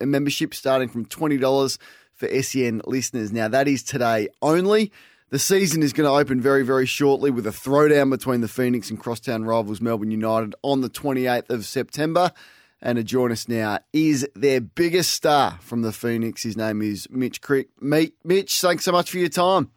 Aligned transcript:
membership 0.00 0.54
starting 0.54 0.88
from 0.88 1.06
$20 1.06 1.78
for 2.14 2.42
SEN 2.42 2.82
listeners. 2.84 3.32
Now, 3.32 3.48
that 3.48 3.68
is 3.68 3.82
today 3.82 4.28
only. 4.42 4.92
The 5.30 5.38
season 5.38 5.82
is 5.82 5.92
going 5.92 6.06
to 6.08 6.14
open 6.14 6.40
very, 6.40 6.64
very 6.64 6.86
shortly 6.86 7.30
with 7.30 7.46
a 7.46 7.50
throwdown 7.50 8.08
between 8.10 8.40
the 8.40 8.48
Phoenix 8.48 8.88
and 8.88 8.98
crosstown 8.98 9.44
rivals 9.44 9.80
Melbourne 9.80 10.10
United 10.10 10.54
on 10.62 10.80
the 10.80 10.88
28th 10.88 11.50
of 11.50 11.66
September. 11.66 12.32
And 12.80 12.96
to 12.96 13.04
join 13.04 13.32
us 13.32 13.48
now 13.48 13.80
is 13.92 14.26
their 14.34 14.60
biggest 14.60 15.12
star 15.12 15.58
from 15.60 15.82
the 15.82 15.92
Phoenix. 15.92 16.44
His 16.44 16.56
name 16.56 16.80
is 16.80 17.08
Mitch 17.10 17.42
Creek. 17.42 17.68
Meet 17.80 18.14
Mitch, 18.24 18.60
thanks 18.60 18.84
so 18.84 18.92
much 18.92 19.10
for 19.10 19.18
your 19.18 19.28
time. 19.28 19.70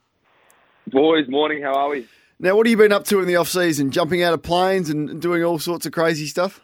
Boys, 0.88 1.28
morning. 1.28 1.62
How 1.62 1.74
are 1.74 1.90
we? 1.90 2.08
Now, 2.40 2.56
what 2.56 2.66
have 2.66 2.72
you 2.72 2.78
been 2.78 2.92
up 2.92 3.06
to 3.06 3.20
in 3.20 3.28
the 3.28 3.36
off 3.36 3.50
season? 3.50 3.92
Jumping 3.92 4.24
out 4.24 4.34
of 4.34 4.42
planes 4.42 4.90
and 4.90 5.22
doing 5.22 5.44
all 5.44 5.60
sorts 5.60 5.86
of 5.86 5.92
crazy 5.92 6.28
stuff? 6.28 6.62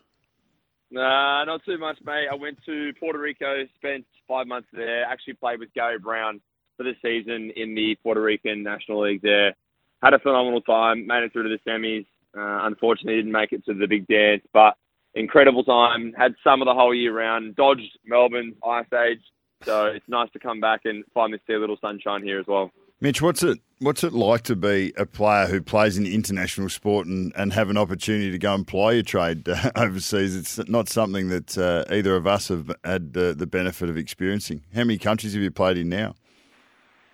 Nah, 0.89 1.43
not 1.43 1.65
too 1.65 1.77
much, 1.77 1.97
mate. 2.05 2.27
I 2.31 2.35
went 2.35 2.59
to 2.65 2.93
Puerto 2.99 3.19
Rico, 3.19 3.65
spent 3.75 4.05
five 4.27 4.47
months 4.47 4.69
there. 4.71 5.03
Actually 5.03 5.33
played 5.33 5.59
with 5.59 5.73
Gary 5.73 5.99
Browne 5.99 6.39
for 6.77 6.83
the 6.83 6.93
season 7.01 7.51
in 7.55 7.75
the 7.75 7.95
Puerto 8.03 8.21
Rican 8.21 8.63
National 8.63 9.01
League 9.01 9.21
there. 9.21 9.53
Had 10.01 10.13
a 10.13 10.19
phenomenal 10.19 10.61
time. 10.61 11.05
Made 11.05 11.23
it 11.23 11.33
through 11.33 11.49
to 11.49 11.57
the 11.57 11.69
semis. 11.69 12.05
Uh, 12.37 12.65
unfortunately, 12.67 13.15
didn't 13.15 13.31
make 13.31 13.51
it 13.51 13.65
to 13.65 13.73
the 13.73 13.87
big 13.87 14.07
dance, 14.07 14.43
but 14.53 14.75
incredible 15.15 15.63
time. 15.63 16.13
Had 16.15 16.35
summer 16.43 16.65
the 16.65 16.73
whole 16.73 16.93
year 16.93 17.13
round. 17.17 17.55
Dodged 17.55 17.97
Melbourne's 18.05 18.55
ice 18.65 18.85
age, 18.93 19.21
so 19.63 19.87
it's 19.87 20.07
nice 20.07 20.29
to 20.31 20.39
come 20.39 20.59
back 20.59 20.81
and 20.85 21.03
finally 21.13 21.39
see 21.47 21.53
a 21.53 21.59
little 21.59 21.77
sunshine 21.81 22.23
here 22.23 22.39
as 22.39 22.45
well. 22.47 22.71
Mitch, 22.99 23.21
what's 23.21 23.43
it 23.43 23.59
what's 23.79 24.03
it 24.03 24.11
like 24.11 24.41
to 24.41 24.55
be 24.55 24.91
a 24.97 25.05
player 25.05 25.45
who 25.45 25.61
plays 25.61 25.99
in 25.99 26.07
international 26.07 26.67
sport 26.67 27.05
and, 27.05 27.31
and 27.35 27.53
have 27.53 27.69
an 27.69 27.77
opportunity 27.77 28.31
to 28.31 28.39
go 28.39 28.55
and 28.55 28.65
ply 28.65 28.93
your 28.93 29.03
trade 29.03 29.47
uh, 29.47 29.69
overseas? 29.75 30.35
It's 30.35 30.67
not 30.67 30.89
something 30.89 31.29
that 31.29 31.55
uh, 31.59 31.85
either 31.93 32.15
of 32.15 32.25
us 32.25 32.47
have 32.47 32.71
had 32.83 33.15
uh, 33.15 33.33
the 33.33 33.45
benefit 33.45 33.89
of 33.89 33.97
experiencing. 33.97 34.63
How 34.73 34.83
many 34.83 34.97
countries 34.97 35.33
have 35.33 35.43
you 35.43 35.51
played 35.51 35.77
in 35.77 35.89
now? 35.89 36.15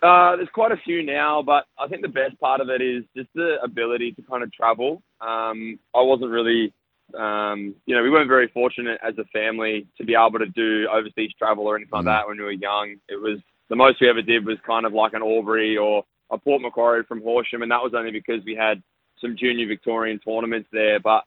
Uh, 0.01 0.37
there's 0.37 0.49
quite 0.53 0.71
a 0.71 0.77
few 0.77 1.03
now, 1.03 1.41
but 1.41 1.65
I 1.77 1.89
think 1.89 2.01
the 2.01 2.07
best 2.07 2.39
part 2.39 2.61
of 2.61 2.69
it 2.69 2.81
is 2.81 3.03
just 3.15 3.29
the 3.35 3.57
ability 3.61 4.13
to 4.13 4.21
kind 4.21 4.43
of 4.43 4.53
travel. 4.53 5.01
Um, 5.19 5.79
I 5.93 6.01
wasn't 6.01 6.31
really, 6.31 6.73
um, 7.17 7.75
you 7.85 7.95
know, 7.95 8.03
we 8.03 8.09
weren't 8.09 8.29
very 8.29 8.49
fortunate 8.53 8.99
as 9.05 9.17
a 9.17 9.25
family 9.25 9.85
to 9.97 10.05
be 10.05 10.13
able 10.15 10.39
to 10.39 10.45
do 10.45 10.87
overseas 10.89 11.31
travel 11.37 11.67
or 11.67 11.75
anything 11.75 11.91
like 11.93 12.05
that 12.05 12.27
when 12.27 12.37
we 12.37 12.43
were 12.43 12.51
young. 12.51 12.95
It 13.07 13.21
was 13.21 13.39
the 13.73 13.77
most 13.77 13.99
we 13.99 14.07
ever 14.07 14.21
did 14.21 14.45
was 14.45 14.59
kind 14.67 14.85
of 14.85 14.93
like 14.93 15.13
an 15.13 15.23
Albury 15.23 15.75
or 15.77 16.03
a 16.29 16.37
Port 16.37 16.61
Macquarie 16.61 17.05
from 17.07 17.23
Horsham, 17.23 17.63
and 17.63 17.71
that 17.71 17.81
was 17.81 17.93
only 17.97 18.11
because 18.11 18.45
we 18.45 18.53
had 18.53 18.83
some 19.19 19.35
junior 19.35 19.65
Victorian 19.65 20.19
tournaments 20.19 20.69
there. 20.71 20.99
But 20.99 21.23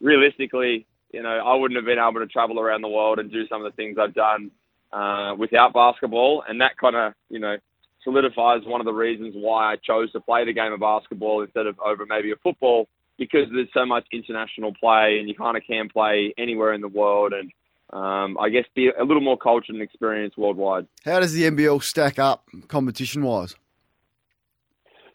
realistically, 0.00 0.86
you 1.12 1.22
know, 1.22 1.28
I 1.28 1.54
wouldn't 1.54 1.76
have 1.76 1.84
been 1.84 1.98
able 1.98 2.20
to 2.20 2.26
travel 2.26 2.58
around 2.58 2.80
the 2.80 2.88
world 2.88 3.18
and 3.18 3.30
do 3.30 3.46
some 3.48 3.62
of 3.62 3.70
the 3.70 3.76
things 3.76 3.98
I've 4.00 4.14
done 4.14 4.50
uh, 4.94 5.34
without 5.36 5.74
basketball, 5.74 6.42
and 6.48 6.58
that 6.62 6.78
kind 6.80 6.96
of, 6.96 7.12
you 7.28 7.38
know, 7.38 7.56
solidifies 8.02 8.62
one 8.64 8.80
of 8.80 8.86
the 8.86 8.94
reasons 8.94 9.34
why 9.36 9.70
I 9.70 9.76
chose 9.76 10.10
to 10.12 10.20
play 10.20 10.46
the 10.46 10.54
game 10.54 10.72
of 10.72 10.80
basketball 10.80 11.42
instead 11.42 11.66
of 11.66 11.78
over 11.80 12.06
maybe 12.08 12.32
a 12.32 12.36
football 12.36 12.88
because 13.18 13.44
there's 13.52 13.68
so 13.74 13.84
much 13.84 14.06
international 14.10 14.72
play 14.80 15.18
and 15.20 15.28
you 15.28 15.34
kind 15.34 15.58
of 15.58 15.64
can 15.66 15.90
play 15.90 16.32
anywhere 16.38 16.72
in 16.72 16.80
the 16.80 16.88
world 16.88 17.34
and 17.34 17.52
um, 17.92 18.38
I 18.38 18.48
guess 18.48 18.64
be 18.74 18.88
a 18.88 19.04
little 19.04 19.22
more 19.22 19.36
cultured 19.36 19.74
and 19.74 19.82
experienced 19.82 20.38
worldwide. 20.38 20.86
How 21.04 21.20
does 21.20 21.32
the 21.32 21.44
NBL 21.44 21.82
stack 21.82 22.18
up 22.18 22.48
competition 22.68 23.22
wise? 23.22 23.54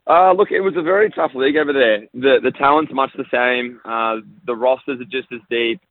Uh, 0.07 0.33
look, 0.33 0.51
it 0.51 0.59
was 0.59 0.75
a 0.77 0.81
very 0.81 1.09
tough 1.09 1.31
league 1.33 1.57
over 1.57 1.73
there. 1.73 2.01
The 2.13 2.39
the 2.43 2.51
talent's 2.51 2.93
much 2.93 3.11
the 3.17 3.25
same. 3.31 3.79
Uh, 3.83 4.17
the 4.45 4.55
rosters 4.55 5.01
are 5.01 5.05
just 5.05 5.31
as 5.31 5.41
deep. 5.49 5.81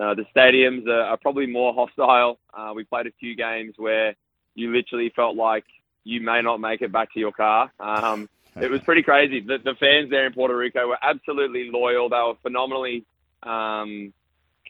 Uh, 0.00 0.14
the 0.14 0.24
stadiums 0.34 0.86
are, 0.86 1.02
are 1.02 1.16
probably 1.16 1.46
more 1.46 1.72
hostile. 1.74 2.38
Uh, 2.52 2.72
we 2.74 2.84
played 2.84 3.06
a 3.06 3.12
few 3.18 3.34
games 3.34 3.74
where 3.76 4.14
you 4.54 4.72
literally 4.72 5.12
felt 5.14 5.36
like 5.36 5.64
you 6.04 6.20
may 6.20 6.42
not 6.42 6.60
make 6.60 6.82
it 6.82 6.92
back 6.92 7.12
to 7.14 7.20
your 7.20 7.32
car. 7.32 7.72
Um, 7.80 8.28
it 8.60 8.70
was 8.70 8.80
pretty 8.82 9.02
crazy. 9.02 9.40
The, 9.40 9.58
the 9.58 9.74
fans 9.80 10.10
there 10.10 10.26
in 10.26 10.32
Puerto 10.32 10.56
Rico 10.56 10.86
were 10.86 10.98
absolutely 11.02 11.70
loyal. 11.72 12.08
They 12.08 12.16
were 12.16 12.34
phenomenally 12.42 13.04
um, 13.42 14.12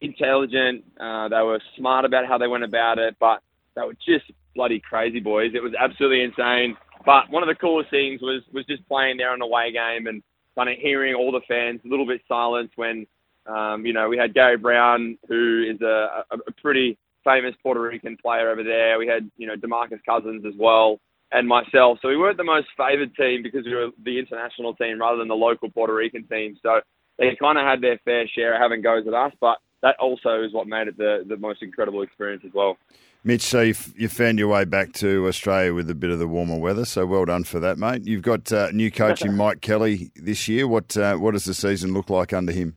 intelligent. 0.01 0.85
Uh, 1.01 1.29
they 1.29 1.43
were 1.43 1.61
smart 1.77 2.05
about 2.05 2.27
how 2.27 2.39
they 2.39 2.49
went 2.49 2.65
about 2.65 2.99
it, 2.99 3.17
but 3.21 3.41
they 3.75 3.83
were 3.83 3.97
just 4.07 4.31
bloody 4.55 4.81
crazy 4.81 5.21
boys. 5.21 5.53
It 5.55 5.63
was 5.63 5.73
absolutely 5.79 6.23
insane. 6.23 6.77
But 7.05 7.31
one 7.31 7.43
of 7.43 7.49
the 7.49 7.55
coolest 7.55 7.91
things 7.91 8.21
was 8.23 8.43
was 8.53 8.65
just 8.67 8.87
playing 8.89 9.17
there 9.17 9.31
on 9.31 9.41
the 9.41 9.45
away 9.45 9.73
game 9.73 10.07
and 10.07 10.23
kind 10.57 10.71
of 10.71 10.77
hearing 10.79 11.15
all 11.15 11.33
the 11.33 11.41
fans 11.47 11.81
a 11.85 11.89
little 11.89 12.07
bit 12.07 12.23
silent 12.29 12.71
when 12.77 13.07
um, 13.47 13.85
you 13.85 13.93
know 13.93 14.09
we 14.09 14.17
had 14.17 14.35
Gary 14.35 14.57
Browne, 14.57 15.19
who 15.29 15.65
is 15.69 15.81
a, 15.83 16.25
a, 16.31 16.37
a 16.47 16.53
pretty 16.63 16.97
famous 17.25 17.55
Puerto 17.63 17.81
Rican 17.81 18.17
player 18.17 18.51
over 18.51 18.63
there. 18.63 18.99
We 18.99 19.07
had 19.07 19.31
you 19.37 19.47
know 19.47 19.57
Demarcus 19.57 20.01
Cousins 20.07 20.45
as 20.47 20.55
well 20.59 21.01
and 21.33 21.49
myself. 21.49 21.99
So 22.01 22.09
we 22.09 22.17
weren't 22.17 22.37
the 22.37 22.45
most 22.45 22.69
favoured 22.77 23.15
team 23.17 23.43
because 23.43 23.65
we 23.65 23.75
were 23.75 23.89
the 24.05 24.19
international 24.19 24.75
team 24.75 25.01
rather 25.01 25.19
than 25.19 25.29
the 25.29 25.35
local 25.35 25.69
Puerto 25.69 25.95
Rican 25.95 26.25
team. 26.29 26.57
So 26.63 26.81
they 27.19 27.37
kind 27.41 27.59
of 27.59 27.65
had 27.65 27.81
their 27.81 27.99
fair 28.05 28.27
share 28.29 28.55
of 28.55 28.61
having 28.61 28.83
goes 28.83 29.07
at 29.07 29.15
us, 29.15 29.33
but 29.41 29.59
that 29.85 29.97
also 30.01 30.43
is 30.43 30.53
what 30.55 30.67
made 30.67 30.89
it 30.89 30.97
the, 30.97 31.25
the 31.29 31.37
most 31.37 31.63
incredible 31.63 32.01
experience 32.01 32.43
as 32.45 32.53
well. 32.55 32.79
Mitch, 33.23 33.43
so 33.43 33.61
you, 33.61 33.75
you 33.97 34.09
found 34.09 34.39
your 34.39 34.49
way 34.49 34.65
back 34.65 34.95
to 34.95 35.29
Australia 35.29 35.75
with 35.75 35.91
a 35.91 35.95
bit 35.95 36.11
of 36.11 36.19
the 36.19 36.27
warmer 36.27 36.59
weather, 36.59 36.87
so 36.87 37.05
well 37.05 37.27
done 37.27 37.45
for 37.45 37.61
that, 37.61 37.77
mate. 37.77 38.07
You've 38.07 38.23
got 38.23 38.51
uh, 38.51 38.71
new 38.73 38.91
coach 38.91 39.23
in 39.23 39.37
Mike 39.37 39.61
Kelly 39.61 40.11
this 40.17 40.49
year. 40.49 40.67
What 40.67 40.97
uh, 40.97 41.17
what 41.17 41.33
does 41.33 41.45
the 41.45 41.53
season 41.53 41.93
look 41.93 42.09
like 42.09 42.33
under 42.33 42.51
him? 42.51 42.77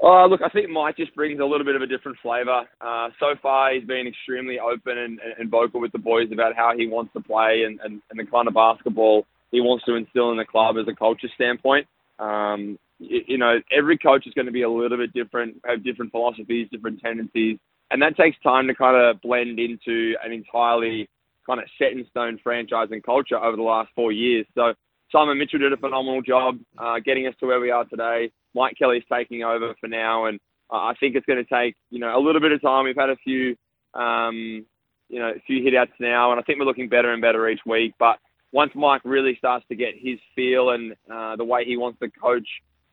Oh, 0.00 0.26
look, 0.28 0.40
I 0.40 0.48
think 0.48 0.70
Mike 0.70 0.96
just 0.96 1.14
brings 1.16 1.40
a 1.40 1.44
little 1.44 1.64
bit 1.64 1.76
of 1.76 1.82
a 1.82 1.86
different 1.86 2.18
flavour. 2.22 2.62
Uh, 2.80 3.08
so 3.18 3.34
far, 3.40 3.72
he's 3.72 3.84
been 3.84 4.06
extremely 4.06 4.58
open 4.60 4.98
and, 4.98 5.20
and 5.38 5.50
vocal 5.50 5.80
with 5.80 5.92
the 5.92 5.98
boys 5.98 6.28
about 6.32 6.56
how 6.56 6.72
he 6.76 6.86
wants 6.86 7.12
to 7.12 7.20
play 7.20 7.62
and, 7.66 7.80
and, 7.84 8.02
and 8.10 8.18
the 8.18 8.24
kind 8.24 8.48
of 8.48 8.54
basketball 8.54 9.26
he 9.52 9.60
wants 9.60 9.84
to 9.84 9.94
instill 9.94 10.30
in 10.30 10.38
the 10.38 10.44
club 10.44 10.76
as 10.78 10.88
a 10.88 10.94
culture 10.94 11.28
standpoint. 11.34 11.86
Um, 12.18 12.78
you, 13.02 13.38
know, 13.38 13.58
every 13.76 13.98
coach 13.98 14.26
is 14.26 14.34
going 14.34 14.46
to 14.46 14.52
be 14.52 14.62
a 14.62 14.70
little 14.70 14.98
bit 14.98 15.12
different, 15.12 15.56
have 15.66 15.84
different 15.84 16.12
philosophies, 16.12 16.68
different 16.70 17.00
tendencies, 17.00 17.58
and 17.90 18.00
that 18.00 18.16
takes 18.16 18.36
time 18.42 18.66
to 18.68 18.74
kind 18.74 18.96
of 18.96 19.20
blend 19.20 19.58
into 19.58 20.14
an 20.24 20.32
entirely 20.32 21.08
kind 21.46 21.60
of 21.60 21.66
set 21.78 21.92
in 21.92 22.06
stone 22.08 22.38
franchise 22.42 22.88
and 22.90 23.02
culture 23.02 23.36
over 23.36 23.56
the 23.56 23.62
last 23.62 23.90
four 23.94 24.12
years. 24.12 24.46
So 24.54 24.74
Simon 25.10 25.38
Mitchell 25.38 25.58
did 25.58 25.72
a 25.72 25.76
phenomenal 25.76 26.22
job 26.22 26.58
uh, 26.78 27.00
getting 27.04 27.26
us 27.26 27.34
to 27.40 27.46
where 27.46 27.60
we 27.60 27.70
are 27.70 27.84
today. 27.84 28.30
Mike 28.54 28.76
Kelly's 28.78 29.02
taking 29.12 29.42
over 29.42 29.74
for 29.80 29.88
now, 29.88 30.26
and 30.26 30.38
I 30.70 30.94
think 30.98 31.16
it's 31.16 31.26
going 31.26 31.44
to 31.44 31.54
take 31.54 31.76
you 31.90 31.98
know 31.98 32.16
a 32.16 32.20
little 32.20 32.40
bit 32.40 32.52
of 32.52 32.62
time. 32.62 32.84
We've 32.84 32.96
had 32.96 33.10
a 33.10 33.16
few 33.16 33.56
um, 33.94 34.64
you 35.08 35.18
know 35.18 35.30
a 35.30 35.42
few 35.46 35.62
hit 35.62 35.74
outs 35.74 35.92
now, 36.00 36.30
and 36.30 36.40
I 36.40 36.42
think 36.42 36.58
we're 36.58 36.64
looking 36.64 36.88
better 36.88 37.12
and 37.12 37.20
better 37.20 37.48
each 37.48 37.60
week. 37.66 37.94
But 37.98 38.18
once 38.52 38.72
Mike 38.74 39.02
really 39.04 39.36
starts 39.36 39.66
to 39.68 39.74
get 39.74 39.94
his 39.98 40.18
feel 40.34 40.70
and 40.70 40.94
uh, 41.12 41.36
the 41.36 41.44
way 41.44 41.64
he 41.64 41.76
wants 41.76 41.98
to 42.00 42.10
coach 42.10 42.48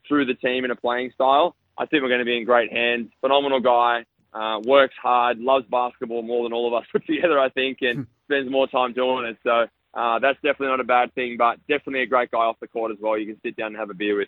through 0.09 0.25
the 0.25 0.33
team 0.33 0.65
in 0.65 0.71
a 0.71 0.75
playing 0.75 1.11
style, 1.13 1.55
I 1.77 1.85
think 1.85 2.03
we're 2.03 2.09
going 2.09 2.19
to 2.19 2.25
be 2.25 2.37
in 2.37 2.43
great 2.43 2.73
hands. 2.73 3.09
Phenomenal 3.21 3.61
guy, 3.61 4.03
uh, 4.33 4.59
works 4.65 4.95
hard, 5.01 5.39
loves 5.39 5.65
basketball 5.71 6.23
more 6.23 6.43
than 6.43 6.51
all 6.51 6.67
of 6.67 6.73
us 6.73 6.85
put 6.91 7.05
together, 7.07 7.39
I 7.39 7.47
think, 7.49 7.77
and 7.81 8.05
spends 8.25 8.51
more 8.51 8.67
time 8.67 8.91
doing 8.91 9.25
it. 9.25 9.37
So 9.43 9.67
uh, 9.93 10.19
that's 10.19 10.35
definitely 10.35 10.67
not 10.67 10.81
a 10.81 10.85
bad 10.85 11.13
thing, 11.15 11.37
but 11.37 11.59
definitely 11.67 12.01
a 12.01 12.07
great 12.07 12.31
guy 12.31 12.39
off 12.39 12.59
the 12.59 12.67
court 12.67 12.91
as 12.91 12.97
well. 12.99 13.17
You 13.17 13.27
can 13.27 13.41
sit 13.41 13.55
down 13.55 13.67
and 13.67 13.77
have 13.77 13.89
a 13.89 13.93
beer 13.93 14.17
with. 14.17 14.27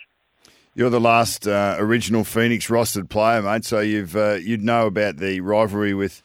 You're 0.74 0.90
the 0.90 1.02
last 1.02 1.48
uh, 1.48 1.76
original 1.80 2.24
Phoenix 2.24 2.68
rostered 2.68 3.10
player, 3.10 3.42
mate. 3.42 3.66
So 3.66 3.82
you've 3.82 4.16
uh, 4.16 4.36
you'd 4.36 4.64
know 4.64 4.88
about 4.88 5.18
the 5.18 5.42
rivalry 5.42 5.94
with 5.94 6.24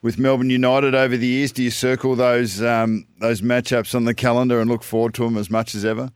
with 0.00 0.18
Melbourne 0.18 0.50
United 0.50 0.94
over 0.94 1.16
the 1.18 1.26
years. 1.26 1.52
Do 1.52 1.62
you 1.62 1.70
circle 1.70 2.16
those 2.16 2.62
um, 2.62 3.06
those 3.18 3.42
matchups 3.42 3.94
on 3.94 4.04
the 4.04 4.14
calendar 4.14 4.58
and 4.58 4.70
look 4.70 4.82
forward 4.82 5.12
to 5.14 5.24
them 5.24 5.36
as 5.36 5.50
much 5.50 5.74
as 5.74 5.84
ever? 5.84 6.12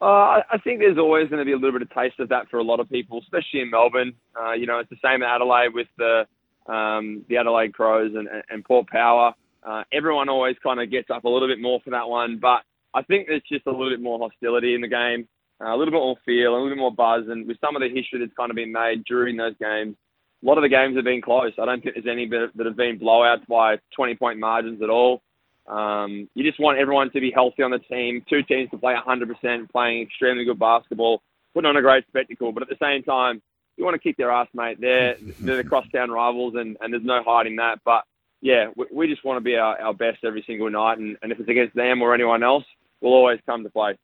Uh, 0.00 0.42
I 0.50 0.58
think 0.62 0.80
there's 0.80 0.98
always 0.98 1.28
going 1.30 1.38
to 1.38 1.44
be 1.44 1.52
a 1.52 1.56
little 1.56 1.72
bit 1.72 1.82
of 1.82 1.90
taste 1.90 2.20
of 2.20 2.28
that 2.28 2.48
for 2.50 2.58
a 2.58 2.62
lot 2.62 2.80
of 2.80 2.90
people, 2.90 3.18
especially 3.22 3.60
in 3.60 3.70
Melbourne. 3.70 4.12
Uh, 4.38 4.52
you 4.52 4.66
know, 4.66 4.78
it's 4.78 4.90
the 4.90 4.96
same 5.02 5.22
in 5.22 5.28
Adelaide 5.28 5.72
with 5.72 5.86
the 5.96 6.26
um, 6.70 7.24
the 7.28 7.38
Adelaide 7.38 7.72
Crows 7.72 8.12
and, 8.14 8.28
and 8.50 8.64
Port 8.64 8.88
Power. 8.88 9.32
Uh, 9.62 9.84
everyone 9.92 10.28
always 10.28 10.56
kind 10.62 10.80
of 10.80 10.90
gets 10.90 11.10
up 11.10 11.24
a 11.24 11.28
little 11.28 11.48
bit 11.48 11.60
more 11.60 11.80
for 11.82 11.90
that 11.90 12.08
one, 12.08 12.38
but 12.40 12.62
I 12.92 13.02
think 13.02 13.26
there's 13.26 13.42
just 13.50 13.66
a 13.66 13.70
little 13.70 13.90
bit 13.90 14.00
more 14.02 14.18
hostility 14.18 14.74
in 14.74 14.80
the 14.80 14.88
game. 14.88 15.28
uh, 15.60 15.74
a 15.74 15.76
little 15.76 15.92
bit 15.92 15.98
more 15.98 16.16
feel, 16.24 16.52
a 16.52 16.54
little 16.54 16.68
bit 16.68 16.78
more 16.78 16.94
buzz, 16.94 17.24
and 17.28 17.46
with 17.46 17.58
some 17.60 17.76
of 17.76 17.82
the 17.82 17.88
history 17.88 18.18
that's 18.20 18.36
kind 18.36 18.50
of 18.50 18.56
been 18.56 18.72
made 18.72 19.04
during 19.04 19.36
those 19.36 19.54
games, 19.60 19.96
a 20.42 20.46
lot 20.46 20.58
of 20.58 20.62
the 20.62 20.68
games 20.68 20.96
have 20.96 21.04
been 21.04 21.22
close. 21.22 21.52
I 21.58 21.64
don't 21.64 21.82
think 21.82 21.94
there's 21.94 22.06
any 22.10 22.28
that 22.28 22.66
have 22.66 22.76
been 22.76 22.98
blowouts 22.98 23.46
by 23.48 23.78
20 23.94 24.16
point 24.16 24.38
margins 24.38 24.82
at 24.82 24.90
all. 24.90 25.22
Um, 25.68 26.28
you 26.34 26.44
just 26.44 26.60
want 26.60 26.78
everyone 26.78 27.10
to 27.10 27.20
be 27.20 27.30
healthy 27.30 27.62
on 27.62 27.70
the 27.70 27.78
team, 27.78 28.24
two 28.28 28.42
teams 28.42 28.70
to 28.70 28.78
play 28.78 28.94
100%, 28.94 29.70
playing 29.70 30.02
extremely 30.02 30.44
good 30.44 30.58
basketball, 30.58 31.22
putting 31.54 31.68
on 31.68 31.76
a 31.76 31.82
great 31.82 32.06
spectacle. 32.08 32.52
But 32.52 32.62
at 32.62 32.68
the 32.68 32.76
same 32.80 33.02
time, 33.02 33.42
you 33.76 33.84
want 33.84 33.94
to 33.94 33.98
kick 33.98 34.16
their 34.16 34.30
ass, 34.30 34.48
mate. 34.54 34.80
They're, 34.80 35.16
they're 35.40 35.56
the 35.56 35.64
crosstown 35.64 36.10
rivals, 36.10 36.54
and, 36.56 36.76
and 36.80 36.92
there's 36.92 37.04
no 37.04 37.22
hiding 37.24 37.56
that. 37.56 37.80
But 37.84 38.04
yeah, 38.40 38.68
we, 38.76 38.86
we 38.92 39.08
just 39.08 39.24
want 39.24 39.38
to 39.38 39.44
be 39.44 39.56
our, 39.56 39.80
our 39.80 39.94
best 39.94 40.18
every 40.24 40.44
single 40.46 40.70
night. 40.70 40.98
And, 40.98 41.16
and 41.22 41.32
if 41.32 41.40
it's 41.40 41.48
against 41.48 41.74
them 41.74 42.02
or 42.02 42.14
anyone 42.14 42.42
else, 42.42 42.64
we'll 43.00 43.14
always 43.14 43.40
come 43.46 43.64
to 43.64 43.70
play. 43.70 43.96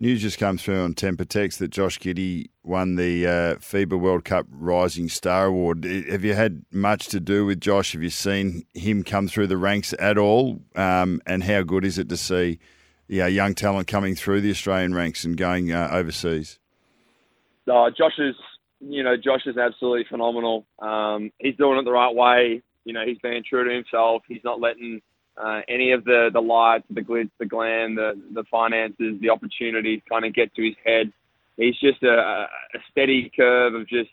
News 0.00 0.22
just 0.22 0.38
comes 0.38 0.62
through 0.62 0.80
on 0.80 0.94
Temper 0.94 1.24
Text 1.24 1.58
that 1.58 1.72
Josh 1.72 1.98
Giddey 1.98 2.50
won 2.62 2.94
the 2.94 3.26
uh, 3.26 3.54
FIBA 3.56 3.98
World 3.98 4.24
Cup 4.24 4.46
Rising 4.48 5.08
Star 5.08 5.46
Award. 5.46 5.84
Have 5.84 6.24
you 6.24 6.34
had 6.34 6.64
much 6.70 7.08
to 7.08 7.18
do 7.18 7.44
with 7.44 7.60
Josh? 7.60 7.94
Have 7.94 8.02
you 8.04 8.10
seen 8.10 8.64
him 8.74 9.02
come 9.02 9.26
through 9.26 9.48
the 9.48 9.56
ranks 9.56 9.92
at 9.98 10.16
all? 10.16 10.60
Um, 10.76 11.20
and 11.26 11.42
how 11.42 11.62
good 11.62 11.84
is 11.84 11.98
it 11.98 12.08
to 12.10 12.16
see 12.16 12.60
yeah, 13.08 13.26
young 13.26 13.56
talent 13.56 13.88
coming 13.88 14.14
through 14.14 14.42
the 14.42 14.50
Australian 14.50 14.94
ranks 14.94 15.24
and 15.24 15.36
going 15.36 15.72
uh, 15.72 15.88
overseas? 15.90 16.60
Uh, 17.68 17.90
Josh 17.90 18.18
is, 18.18 18.36
you 18.78 19.02
know, 19.02 19.16
Josh 19.16 19.46
is 19.46 19.56
absolutely 19.56 20.04
phenomenal. 20.08 20.64
Um, 20.78 21.32
he's 21.38 21.56
doing 21.56 21.76
it 21.76 21.84
the 21.84 21.90
right 21.90 22.14
way. 22.14 22.62
You 22.84 22.92
know, 22.92 23.04
he's 23.04 23.18
being 23.18 23.42
true 23.48 23.68
to 23.68 23.74
himself. 23.74 24.22
He's 24.28 24.44
not 24.44 24.60
letting 24.60 25.00
uh, 25.42 25.60
any 25.68 25.92
of 25.92 26.04
the 26.04 26.30
the 26.32 26.40
lights, 26.40 26.84
the 26.90 27.00
glitz, 27.00 27.30
the 27.38 27.46
glam, 27.46 27.94
the 27.94 28.20
the 28.34 28.44
finances, 28.50 29.20
the 29.20 29.30
opportunities 29.30 30.00
kind 30.08 30.24
of 30.24 30.34
get 30.34 30.54
to 30.54 30.64
his 30.64 30.74
head. 30.84 31.12
He's 31.56 31.78
just 31.80 32.02
a, 32.02 32.46
a 32.74 32.78
steady 32.90 33.30
curve 33.34 33.74
of 33.74 33.88
just 33.88 34.10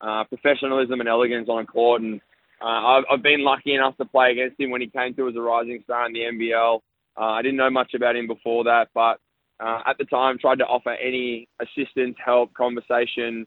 uh, 0.00 0.24
professionalism 0.24 1.00
and 1.00 1.08
elegance 1.08 1.48
on 1.48 1.66
court. 1.66 2.02
And 2.02 2.20
uh, 2.60 2.64
I've, 2.64 3.04
I've 3.10 3.22
been 3.22 3.44
lucky 3.44 3.74
enough 3.74 3.96
to 3.98 4.04
play 4.04 4.32
against 4.32 4.60
him 4.60 4.70
when 4.70 4.80
he 4.80 4.88
came 4.88 5.14
through 5.14 5.30
as 5.30 5.36
a 5.36 5.40
rising 5.40 5.80
star 5.84 6.06
in 6.06 6.12
the 6.12 6.20
NBL. 6.20 6.80
Uh, 7.16 7.20
I 7.20 7.42
didn't 7.42 7.56
know 7.56 7.70
much 7.70 7.94
about 7.94 8.16
him 8.16 8.26
before 8.26 8.64
that, 8.64 8.88
but 8.94 9.20
uh, 9.60 9.82
at 9.86 9.98
the 9.98 10.04
time 10.04 10.38
tried 10.38 10.58
to 10.58 10.64
offer 10.64 10.90
any 10.90 11.48
assistance, 11.60 12.16
help, 12.24 12.54
conversation, 12.54 13.46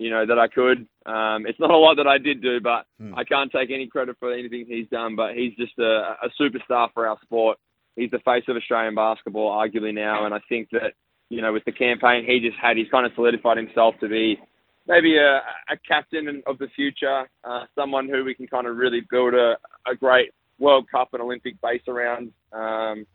you 0.00 0.08
know, 0.08 0.24
that 0.24 0.38
I 0.38 0.48
could. 0.48 0.88
Um, 1.04 1.46
it's 1.46 1.60
not 1.60 1.70
a 1.70 1.76
lot 1.76 1.96
that 1.96 2.06
I 2.06 2.16
did 2.16 2.40
do, 2.40 2.58
but 2.58 2.86
hmm. 2.98 3.14
I 3.14 3.22
can't 3.24 3.52
take 3.52 3.70
any 3.70 3.86
credit 3.86 4.16
for 4.18 4.32
anything 4.32 4.64
he's 4.66 4.88
done. 4.88 5.14
But 5.14 5.34
he's 5.34 5.54
just 5.56 5.78
a, 5.78 6.16
a 6.22 6.30
superstar 6.40 6.88
for 6.94 7.06
our 7.06 7.18
sport. 7.22 7.58
He's 7.96 8.10
the 8.10 8.18
face 8.20 8.44
of 8.48 8.56
Australian 8.56 8.94
basketball, 8.94 9.50
arguably 9.50 9.92
now, 9.92 10.24
and 10.24 10.34
I 10.34 10.40
think 10.48 10.70
that 10.72 10.94
you 11.28 11.42
know, 11.42 11.52
with 11.52 11.64
the 11.64 11.72
campaign 11.72 12.24
he 12.26 12.40
just 12.40 12.58
had, 12.60 12.76
he's 12.76 12.90
kind 12.90 13.06
of 13.06 13.12
solidified 13.14 13.56
himself 13.56 13.94
to 14.00 14.08
be 14.08 14.38
maybe 14.86 15.16
a, 15.16 15.36
a 15.68 15.76
captain 15.86 16.42
of 16.46 16.58
the 16.58 16.66
future, 16.74 17.28
uh, 17.44 17.64
someone 17.74 18.08
who 18.08 18.24
we 18.24 18.34
can 18.34 18.46
kind 18.48 18.66
of 18.66 18.76
really 18.76 19.02
build 19.10 19.34
a, 19.34 19.56
a 19.86 19.94
great 19.94 20.30
World 20.58 20.86
Cup 20.90 21.10
and 21.12 21.22
Olympic 21.22 21.60
base 21.60 21.82
around. 21.88 22.32
Um, 22.52 23.06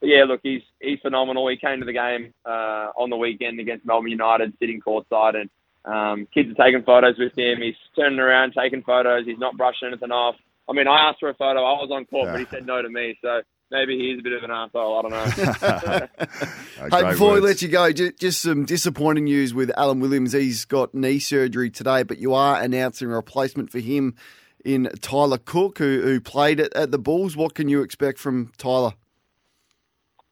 but 0.00 0.08
yeah, 0.08 0.24
look, 0.24 0.40
he's 0.42 0.62
he's 0.80 0.98
phenomenal. 1.00 1.48
He 1.48 1.56
came 1.56 1.80
to 1.80 1.86
the 1.86 1.92
game 1.92 2.34
uh, 2.44 2.90
on 2.98 3.10
the 3.10 3.16
weekend 3.16 3.60
against 3.60 3.86
Melbourne 3.86 4.10
United, 4.10 4.52
sitting 4.58 4.80
courtside, 4.80 5.36
and 5.36 5.48
um, 5.84 6.26
kids 6.32 6.50
are 6.50 6.64
taking 6.64 6.82
photos 6.84 7.18
with 7.18 7.36
him. 7.36 7.60
He's 7.60 7.74
turning 7.96 8.18
around, 8.18 8.54
taking 8.56 8.82
photos. 8.82 9.26
He's 9.26 9.38
not 9.38 9.56
brushing 9.56 9.88
anything 9.88 10.12
off. 10.12 10.36
I 10.68 10.72
mean, 10.72 10.86
I 10.86 11.08
asked 11.08 11.20
for 11.20 11.28
a 11.28 11.34
photo. 11.34 11.60
I 11.60 11.80
was 11.80 11.90
on 11.92 12.04
court, 12.04 12.26
yeah. 12.26 12.32
but 12.32 12.40
he 12.40 12.46
said 12.46 12.66
no 12.66 12.80
to 12.80 12.88
me. 12.88 13.18
So 13.20 13.42
maybe 13.70 13.98
he's 13.98 14.20
a 14.20 14.22
bit 14.22 14.32
of 14.32 14.44
an 14.44 14.50
asshole. 14.50 14.98
I 14.98 15.02
don't 15.02 15.10
know. 15.10 16.88
hey, 17.02 17.10
before 17.10 17.30
words. 17.30 17.42
we 17.42 17.48
let 17.48 17.62
you 17.62 17.68
go, 17.68 17.90
just, 17.92 18.18
just, 18.18 18.42
some 18.42 18.64
disappointing 18.64 19.24
news 19.24 19.52
with 19.52 19.72
Alan 19.76 19.98
Williams. 19.98 20.32
He's 20.32 20.64
got 20.64 20.94
knee 20.94 21.18
surgery 21.18 21.70
today, 21.70 22.04
but 22.04 22.18
you 22.18 22.32
are 22.34 22.60
announcing 22.60 23.10
a 23.10 23.14
replacement 23.14 23.70
for 23.70 23.80
him 23.80 24.14
in 24.64 24.88
Tyler 25.00 25.38
Cook, 25.38 25.78
who, 25.78 26.02
who 26.02 26.20
played 26.20 26.60
at, 26.60 26.74
at 26.76 26.92
the 26.92 26.98
Bulls. 26.98 27.36
What 27.36 27.54
can 27.54 27.68
you 27.68 27.82
expect 27.82 28.20
from 28.20 28.52
Tyler? 28.56 28.92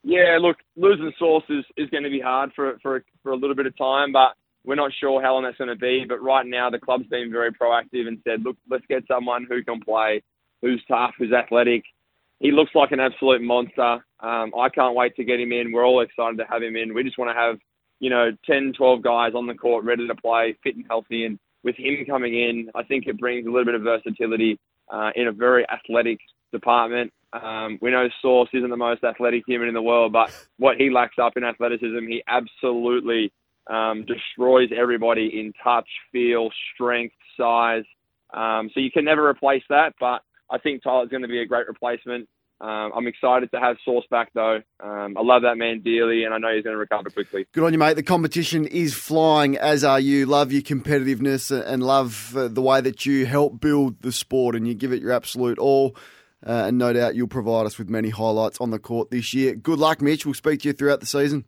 Yeah, 0.02 0.38
look, 0.40 0.58
losing 0.76 1.12
Sauce 1.18 1.44
is, 1.48 1.64
is 1.76 1.90
going 1.90 2.04
to 2.04 2.10
be 2.10 2.20
hard 2.20 2.52
for 2.54 2.78
for 2.80 3.04
for 3.22 3.32
a 3.32 3.36
little 3.36 3.54
bit 3.54 3.66
of 3.66 3.76
time, 3.76 4.12
but 4.12 4.34
we're 4.64 4.74
not 4.74 4.92
sure 4.98 5.22
how 5.22 5.34
long 5.34 5.44
that's 5.44 5.56
going 5.56 5.68
to 5.68 5.76
be, 5.76 6.04
but 6.06 6.22
right 6.22 6.46
now 6.46 6.70
the 6.70 6.78
club's 6.78 7.06
been 7.06 7.30
very 7.30 7.52
proactive 7.52 8.06
and 8.06 8.18
said, 8.26 8.42
look, 8.44 8.56
let's 8.68 8.84
get 8.88 9.04
someone 9.08 9.46
who 9.48 9.62
can 9.64 9.80
play, 9.80 10.22
who's 10.60 10.82
tough, 10.86 11.14
who's 11.18 11.32
athletic. 11.32 11.82
He 12.40 12.52
looks 12.52 12.72
like 12.74 12.92
an 12.92 13.00
absolute 13.00 13.42
monster. 13.42 14.04
Um, 14.20 14.52
I 14.58 14.68
can't 14.68 14.94
wait 14.94 15.16
to 15.16 15.24
get 15.24 15.40
him 15.40 15.52
in. 15.52 15.72
We're 15.72 15.86
all 15.86 16.00
excited 16.00 16.38
to 16.38 16.44
have 16.50 16.62
him 16.62 16.76
in. 16.76 16.94
We 16.94 17.04
just 17.04 17.18
want 17.18 17.30
to 17.30 17.40
have, 17.40 17.58
you 18.00 18.10
know, 18.10 18.30
10, 18.46 18.74
12 18.76 19.02
guys 19.02 19.32
on 19.34 19.46
the 19.46 19.54
court 19.54 19.84
ready 19.84 20.06
to 20.06 20.14
play, 20.14 20.56
fit 20.62 20.76
and 20.76 20.84
healthy. 20.88 21.24
And 21.24 21.38
with 21.62 21.76
him 21.76 22.04
coming 22.06 22.34
in, 22.34 22.70
I 22.74 22.82
think 22.82 23.06
it 23.06 23.18
brings 23.18 23.46
a 23.46 23.50
little 23.50 23.66
bit 23.66 23.74
of 23.74 23.82
versatility 23.82 24.58
uh, 24.90 25.10
in 25.14 25.26
a 25.26 25.32
very 25.32 25.66
athletic 25.68 26.18
department. 26.52 27.12
Um, 27.32 27.78
we 27.80 27.90
know 27.90 28.08
Sauce 28.20 28.48
isn't 28.52 28.70
the 28.70 28.76
most 28.76 29.04
athletic 29.04 29.44
human 29.46 29.68
in 29.68 29.74
the 29.74 29.82
world, 29.82 30.12
but 30.12 30.32
what 30.58 30.76
he 30.76 30.90
lacks 30.90 31.16
up 31.18 31.36
in 31.36 31.44
athleticism, 31.44 32.06
he 32.08 32.22
absolutely 32.26 33.32
um, 33.66 34.04
destroys 34.06 34.70
everybody 34.76 35.40
in 35.40 35.52
touch, 35.62 35.88
feel, 36.12 36.50
strength, 36.74 37.14
size. 37.36 37.84
Um, 38.32 38.70
so 38.72 38.80
you 38.80 38.90
can 38.90 39.04
never 39.04 39.28
replace 39.28 39.62
that, 39.68 39.94
but 39.98 40.22
I 40.50 40.58
think 40.58 40.82
Tyler's 40.82 41.08
going 41.08 41.22
to 41.22 41.28
be 41.28 41.40
a 41.40 41.46
great 41.46 41.68
replacement. 41.68 42.28
Um, 42.60 42.92
I'm 42.94 43.06
excited 43.06 43.50
to 43.52 43.60
have 43.60 43.76
Sauce 43.84 44.04
back, 44.10 44.32
though. 44.34 44.60
Um, 44.84 45.16
I 45.16 45.22
love 45.22 45.42
that 45.42 45.56
man 45.56 45.80
dearly, 45.80 46.24
and 46.24 46.34
I 46.34 46.38
know 46.38 46.54
he's 46.54 46.62
going 46.62 46.74
to 46.74 46.78
recover 46.78 47.08
quickly. 47.08 47.46
Good 47.52 47.64
on 47.64 47.72
you, 47.72 47.78
mate. 47.78 47.94
The 47.94 48.02
competition 48.02 48.66
is 48.66 48.92
flying, 48.92 49.56
as 49.56 49.82
are 49.82 49.98
you. 49.98 50.26
Love 50.26 50.52
your 50.52 50.60
competitiveness 50.60 51.50
and 51.50 51.82
love 51.82 52.36
uh, 52.36 52.48
the 52.48 52.60
way 52.60 52.82
that 52.82 53.06
you 53.06 53.24
help 53.24 53.60
build 53.60 54.02
the 54.02 54.12
sport 54.12 54.56
and 54.56 54.68
you 54.68 54.74
give 54.74 54.92
it 54.92 55.00
your 55.00 55.12
absolute 55.12 55.58
all. 55.58 55.96
Uh, 56.46 56.64
and 56.66 56.78
no 56.78 56.92
doubt 56.92 57.14
you'll 57.14 57.28
provide 57.28 57.66
us 57.66 57.78
with 57.78 57.88
many 57.88 58.10
highlights 58.10 58.60
on 58.60 58.70
the 58.70 58.78
court 58.78 59.10
this 59.10 59.32
year. 59.32 59.54
Good 59.54 59.78
luck, 59.78 60.02
Mitch. 60.02 60.26
We'll 60.26 60.34
speak 60.34 60.60
to 60.60 60.68
you 60.68 60.72
throughout 60.74 61.00
the 61.00 61.06
season. 61.06 61.44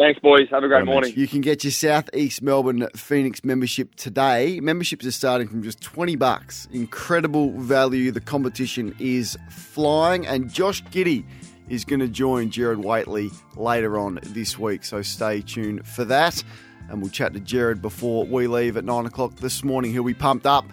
Thanks, 0.00 0.18
boys. 0.18 0.48
Have 0.50 0.64
a 0.64 0.68
great 0.68 0.86
morning. 0.86 1.12
You 1.14 1.28
can 1.28 1.42
get 1.42 1.62
your 1.62 1.72
South 1.72 2.08
East 2.14 2.40
Melbourne 2.40 2.88
Phoenix 2.96 3.44
membership 3.44 3.96
today. 3.96 4.58
Memberships 4.58 5.04
are 5.04 5.10
starting 5.10 5.46
from 5.46 5.62
just 5.62 5.82
20 5.82 6.16
bucks. 6.16 6.66
Incredible 6.72 7.50
value. 7.60 8.10
The 8.10 8.22
competition 8.22 8.96
is 8.98 9.36
flying, 9.50 10.26
and 10.26 10.50
Josh 10.50 10.82
Giddey 10.84 11.26
is 11.68 11.84
going 11.84 12.00
to 12.00 12.08
join 12.08 12.48
Gerard 12.48 12.82
Whateley 12.82 13.30
later 13.56 13.98
on 13.98 14.20
this 14.22 14.58
week. 14.58 14.84
So 14.84 15.02
stay 15.02 15.42
tuned 15.42 15.86
for 15.86 16.06
that. 16.06 16.42
And 16.88 17.02
we'll 17.02 17.10
chat 17.10 17.34
to 17.34 17.40
Gerard 17.40 17.82
before 17.82 18.24
we 18.24 18.46
leave 18.46 18.78
at 18.78 18.86
9 18.86 19.04
o'clock 19.04 19.36
this 19.36 19.62
morning. 19.62 19.92
He'll 19.92 20.02
be 20.02 20.14
pumped 20.14 20.46
up 20.46 20.64